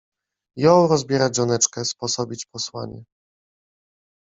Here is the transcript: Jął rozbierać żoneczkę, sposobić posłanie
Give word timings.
Jął 0.57 0.87
rozbierać 0.87 1.35
żoneczkę, 1.35 1.85
sposobić 1.85 2.45
posłanie 2.45 3.03